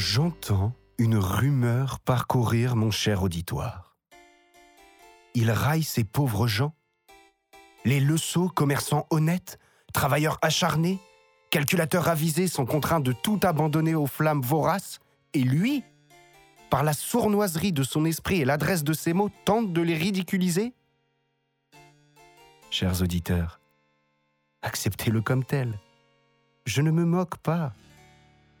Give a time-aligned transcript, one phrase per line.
[0.00, 3.98] J'entends une rumeur parcourir mon cher auditoire.
[5.34, 6.74] Il raille ces pauvres gens
[7.84, 9.58] Les leçaux, commerçants honnêtes,
[9.92, 10.98] travailleurs acharnés,
[11.50, 15.00] calculateurs avisés sont contraints de tout abandonner aux flammes voraces,
[15.34, 15.84] et lui,
[16.70, 20.72] par la sournoiserie de son esprit et l'adresse de ses mots, tente de les ridiculiser
[22.70, 23.60] Chers auditeurs,
[24.62, 25.78] acceptez-le comme tel.
[26.64, 27.74] Je ne me moque pas.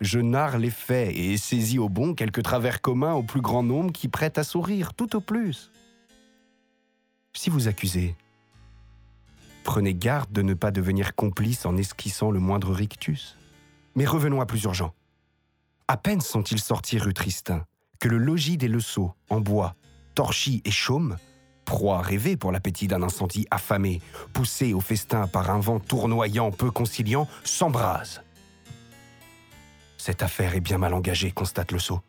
[0.00, 3.92] Je narre les faits et saisis au bon quelques travers communs au plus grand nombre
[3.92, 5.70] qui prêtent à sourire, tout au plus.
[7.34, 8.16] Si vous accusez,
[9.62, 13.36] prenez garde de ne pas devenir complice en esquissant le moindre rictus.
[13.94, 14.94] Mais revenons à plus urgent.
[15.86, 17.64] À peine sont-ils sortis rue Tristin
[17.98, 19.74] que le logis des Leçaux, en bois,
[20.14, 21.18] torchis et chaume,
[21.66, 24.00] proie rêvée pour l'appétit d'un incendie affamé,
[24.32, 28.22] poussé au festin par un vent tournoyant peu conciliant, s'embrase.
[30.00, 32.00] Cette affaire est bien mal engagée, constate le sceau.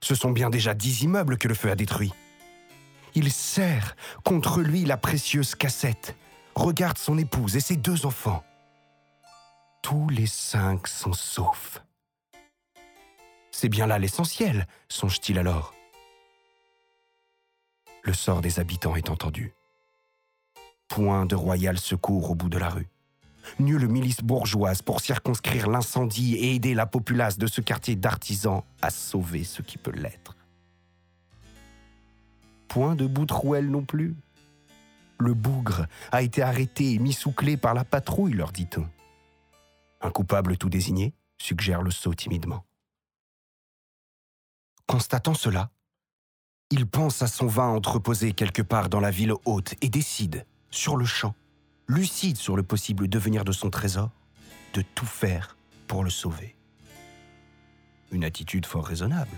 [0.00, 2.14] Ce sont bien déjà dix immeubles que le feu a détruits.
[3.14, 3.94] Il serre
[4.24, 6.16] contre lui la précieuse cassette,
[6.54, 8.42] regarde son épouse et ses deux enfants.
[9.82, 11.82] Tous les cinq sont saufs.
[13.50, 15.74] C'est bien là l'essentiel, songe-t-il alors.
[18.02, 19.52] Le sort des habitants est entendu.
[20.88, 22.88] Point de royal secours au bout de la rue
[23.58, 28.90] nulle milice bourgeoise pour circonscrire l'incendie et aider la populace de ce quartier d'artisans à
[28.90, 30.36] sauver ce qui peut l'être.
[32.68, 34.14] Point de boutrouelle non plus.
[35.18, 38.86] Le bougre a été arrêté et mis sous clé par la patrouille, leur dit-on.
[40.00, 42.64] Un coupable tout désigné suggère le sot timidement.
[44.86, 45.70] Constatant cela,
[46.70, 50.96] il pense à son vin entreposé quelque part dans la ville haute et décide, sur
[50.96, 51.34] le champ,
[51.88, 54.10] lucide sur le possible devenir de son trésor,
[54.74, 56.54] de tout faire pour le sauver.
[58.12, 59.36] Une attitude fort raisonnable.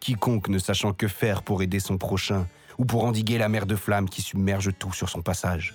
[0.00, 2.46] Quiconque ne sachant que faire pour aider son prochain
[2.78, 5.74] ou pour endiguer la mer de flammes qui submerge tout sur son passage.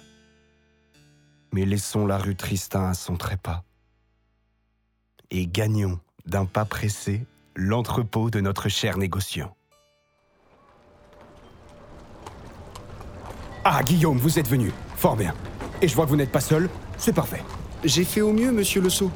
[1.54, 3.64] Mais laissons la rue Tristan à son trépas
[5.32, 7.26] et gagnons d'un pas pressé
[7.56, 9.56] l'entrepôt de notre cher négociant.
[13.64, 14.72] Ah, Guillaume, vous êtes venu.
[14.96, 15.34] Fort bien.
[15.82, 17.42] Et je vois que vous n'êtes pas seul, c'est parfait.
[17.84, 19.12] J'ai fait au mieux, monsieur Le Sceau.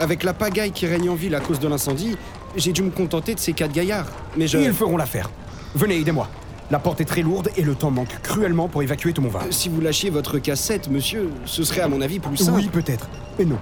[0.00, 2.16] Avec la pagaille qui règne en ville à cause de l'incendie,
[2.56, 4.08] j'ai dû me contenter de ces quatre gaillards.
[4.36, 4.58] Mais je.
[4.58, 5.30] Ils feront l'affaire.
[5.74, 6.28] Venez, aidez-moi.
[6.70, 9.40] La porte est très lourde et le temps manque cruellement pour évacuer tout mon vin.
[9.50, 12.58] Si vous lâchiez votre cassette, monsieur, ce serait à mon avis plus simple.
[12.58, 13.08] Oui, peut-être.
[13.38, 13.58] Mais non.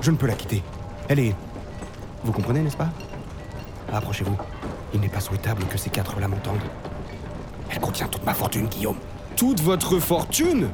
[0.00, 0.62] Je ne peux la quitter.
[1.08, 1.34] Elle est.
[2.24, 2.88] Vous comprenez, n'est-ce pas?
[3.92, 4.36] Approchez-vous.
[4.94, 6.60] Il n'est pas souhaitable que ces quatre-là m'entendent.
[7.70, 8.96] Elle contient toute ma fortune, Guillaume.
[9.36, 10.68] Toute votre fortune?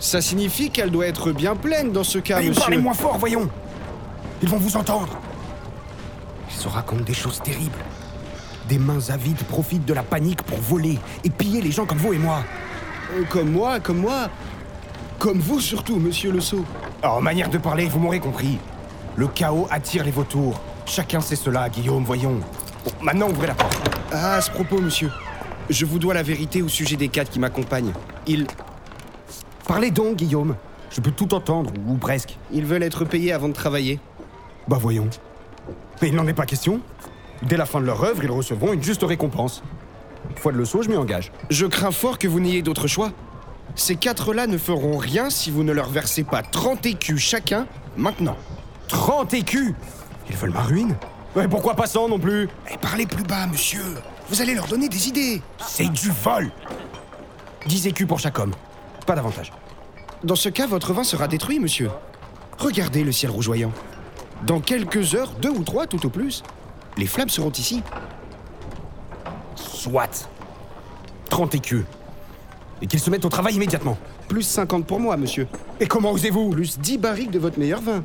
[0.00, 2.54] Ça signifie qu'elle doit être bien pleine dans ce cas, monsieur.
[2.54, 3.48] Parlez moins fort, voyons
[4.42, 5.20] Ils vont vous entendre
[6.48, 7.78] Ils se racontent des choses terribles.
[8.68, 12.14] Des mains avides profitent de la panique pour voler et piller les gens comme vous
[12.14, 12.42] et moi.
[13.14, 14.30] Euh, comme moi, comme moi
[15.18, 16.64] Comme vous surtout, monsieur Le Sceau.
[17.04, 18.58] Oh, manière de parler, vous m'aurez compris.
[19.16, 20.60] Le chaos attire les vautours.
[20.86, 22.40] Chacun sait cela, Guillaume, voyons.
[22.84, 23.78] Bon, maintenant, ouvrez la porte.
[24.12, 25.10] Ah, à ce propos, monsieur.
[25.68, 27.92] Je vous dois la vérité au sujet des quatre qui m'accompagnent.
[28.26, 28.46] Ils
[29.70, 30.56] Parlez donc, Guillaume.
[30.90, 32.36] Je peux tout entendre, ou presque.
[32.50, 34.00] Ils veulent être payés avant de travailler.
[34.66, 35.08] Bah voyons.
[36.02, 36.80] Mais il n'en est pas question.
[37.44, 39.62] Dès la fin de leur œuvre, ils recevront une juste récompense.
[40.34, 41.30] Fois de le saut, je m'y engage.
[41.50, 43.12] Je crains fort que vous n'ayez d'autre choix.
[43.76, 48.36] Ces quatre-là ne feront rien si vous ne leur versez pas 30 écus chacun, maintenant.
[48.88, 49.72] 30 écus?
[50.28, 50.96] Ils veulent ma ruine?
[51.36, 52.48] Mais pourquoi pas 100 non plus?
[52.72, 53.84] Eh, parlez plus bas, monsieur.
[54.30, 55.40] Vous allez leur donner des idées.
[55.64, 56.50] C'est du vol
[57.66, 58.52] 10 écus pour chaque homme.
[59.06, 59.52] Pas davantage.
[60.22, 61.90] Dans ce cas, votre vin sera détruit, monsieur.
[62.58, 63.72] Regardez le ciel rougeoyant.
[64.46, 66.42] Dans quelques heures, deux ou trois tout au plus,
[66.96, 67.82] les flammes seront ici.
[69.54, 70.28] Soit.
[71.30, 71.84] 30 écus.
[72.82, 73.96] Et qu'ils se mettent au travail immédiatement.
[74.28, 75.46] Plus 50 pour moi, monsieur.
[75.80, 76.50] Et comment osez-vous?
[76.50, 78.02] Plus 10 barriques de votre meilleur vin.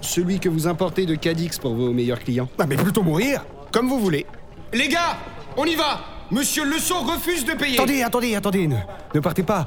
[0.00, 2.48] Celui que vous importez de Cadix pour vos meilleurs clients.
[2.58, 4.26] Ah, mais plutôt mourir Comme vous voulez.
[4.72, 5.16] Les gars,
[5.56, 6.00] on y va
[6.30, 7.76] Monsieur Leçon refuse de payer.
[7.76, 8.76] Attendez, attendez, attendez, ne,
[9.14, 9.66] ne partez pas.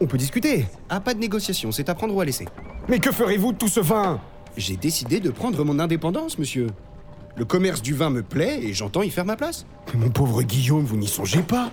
[0.00, 0.66] On peut discuter.
[0.88, 2.46] Ah, pas de négociation, c'est à prendre ou à laisser.
[2.88, 4.20] Mais que ferez-vous de tout ce vin?
[4.56, 6.68] J'ai décidé de prendre mon indépendance, monsieur.
[7.36, 9.66] Le commerce du vin me plaît et j'entends y faire ma place.
[9.92, 11.70] Mais mon pauvre Guillaume, vous n'y songez pas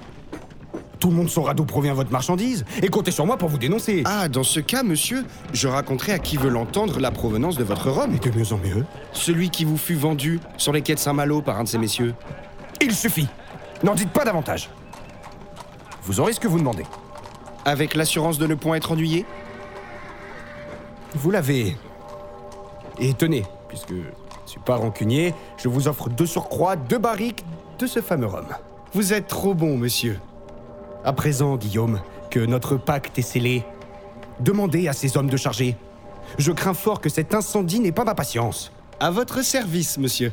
[1.06, 4.02] tout le monde saura d'où provient votre marchandise et comptez sur moi pour vous dénoncer.
[4.06, 5.24] Ah, dans ce cas, monsieur,
[5.54, 8.16] je raconterai à qui veut l'entendre la provenance de votre rhum.
[8.16, 8.86] Et de mieux en mieux.
[9.14, 12.16] Celui qui vous fut vendu sur les quais de Saint-Malo par un de ces messieurs.
[12.82, 13.28] Il suffit.
[13.84, 14.72] N'en dites pas davantage.
[16.02, 16.86] Vous aurez ce que vous demandez.
[17.66, 19.26] Avec l'assurance de ne point être ennuyé
[21.16, 21.76] Vous l'avez.
[23.00, 23.94] Et tenez, puisque
[24.46, 27.44] Je suis pas rancunier, je vous offre de surcroît deux barriques
[27.80, 28.46] de ce fameux rhum.
[28.94, 30.20] Vous êtes trop bon, monsieur.
[31.04, 33.64] À présent, Guillaume, que notre pacte est scellé,
[34.40, 35.76] demandez à ces hommes de charger.
[36.38, 38.72] Je crains fort que cet incendie n'ait pas ma patience.
[39.00, 40.32] À votre service, monsieur.